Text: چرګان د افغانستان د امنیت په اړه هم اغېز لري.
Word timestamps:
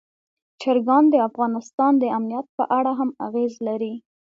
چرګان 0.61 1.03
د 1.09 1.15
افغانستان 1.29 1.91
د 1.99 2.03
امنیت 2.17 2.47
په 2.57 2.63
اړه 2.77 2.91
هم 2.99 3.09
اغېز 3.27 3.53
لري. 3.67 3.93